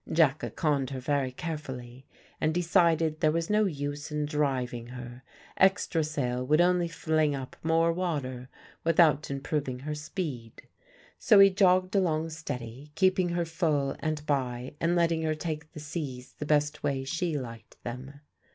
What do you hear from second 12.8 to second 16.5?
keeping her full and by, and letting her take the seas the